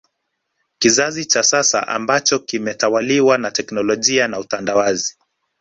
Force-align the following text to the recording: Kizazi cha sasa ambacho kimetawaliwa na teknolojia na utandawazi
Kizazi 0.79 1.25
cha 1.25 1.43
sasa 1.43 1.87
ambacho 1.87 2.39
kimetawaliwa 2.39 3.37
na 3.37 3.51
teknolojia 3.51 4.27
na 4.27 4.39
utandawazi 4.39 5.17